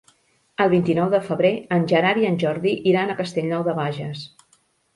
El 0.63 0.71
vint-i-nou 0.71 1.11
de 1.15 1.19
febrer 1.27 1.51
en 1.77 1.85
Gerard 1.93 2.23
i 2.23 2.27
en 2.31 2.41
Jordi 2.47 2.73
iran 2.93 3.13
a 3.13 3.19
Castellnou 3.23 3.65
de 3.71 3.79
Bages. 3.83 4.29